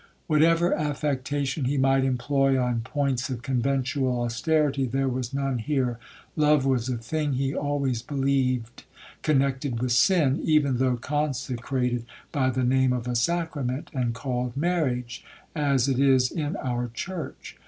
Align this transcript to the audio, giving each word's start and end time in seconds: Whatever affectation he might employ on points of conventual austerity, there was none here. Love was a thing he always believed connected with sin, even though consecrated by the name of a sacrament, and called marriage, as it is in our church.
Whatever 0.25 0.73
affectation 0.73 1.65
he 1.65 1.77
might 1.77 2.03
employ 2.03 2.59
on 2.59 2.81
points 2.81 3.29
of 3.29 3.43
conventual 3.43 4.19
austerity, 4.21 4.85
there 4.87 5.07
was 5.07 5.31
none 5.31 5.59
here. 5.59 5.99
Love 6.35 6.65
was 6.65 6.89
a 6.89 6.97
thing 6.97 7.33
he 7.33 7.53
always 7.53 8.01
believed 8.01 8.83
connected 9.21 9.79
with 9.79 9.91
sin, 9.91 10.41
even 10.43 10.77
though 10.77 10.97
consecrated 10.97 12.07
by 12.31 12.49
the 12.49 12.63
name 12.63 12.93
of 12.93 13.07
a 13.07 13.15
sacrament, 13.15 13.91
and 13.93 14.15
called 14.15 14.57
marriage, 14.57 15.23
as 15.55 15.87
it 15.87 15.99
is 15.99 16.31
in 16.31 16.55
our 16.55 16.87
church. 16.91 17.55